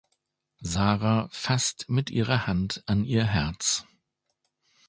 [0.63, 3.85] Sara fasst mit ihrer Hand an ihr Herz.